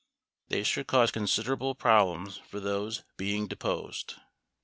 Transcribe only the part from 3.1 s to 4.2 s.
being deposed.